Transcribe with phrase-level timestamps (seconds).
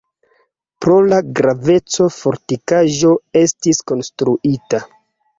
[0.83, 3.11] Pro la graveco fortikaĵo
[3.41, 4.81] estis konstruita.